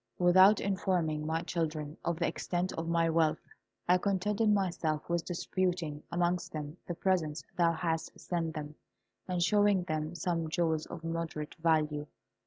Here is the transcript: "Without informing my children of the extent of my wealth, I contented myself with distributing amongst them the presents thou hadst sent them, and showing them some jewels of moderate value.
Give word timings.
"Without 0.17 0.59
informing 0.59 1.27
my 1.27 1.43
children 1.43 1.95
of 2.03 2.17
the 2.17 2.25
extent 2.27 2.73
of 2.73 2.87
my 2.89 3.07
wealth, 3.07 3.37
I 3.87 3.99
contented 3.99 4.51
myself 4.51 5.07
with 5.07 5.23
distributing 5.25 6.01
amongst 6.11 6.53
them 6.53 6.77
the 6.87 6.95
presents 6.95 7.43
thou 7.55 7.73
hadst 7.73 8.19
sent 8.19 8.55
them, 8.55 8.73
and 9.27 9.43
showing 9.43 9.83
them 9.83 10.15
some 10.15 10.49
jewels 10.49 10.87
of 10.87 11.03
moderate 11.03 11.53
value. 11.59 12.07